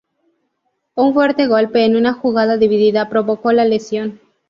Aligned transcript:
Un 0.95 1.13
fuerte 1.13 1.45
golpe 1.45 1.85
en 1.85 1.95
una 1.95 2.13
jugada 2.13 2.57
dividida 2.57 3.07
provocó 3.07 3.51
la 3.51 3.65
lesión. 3.65 4.19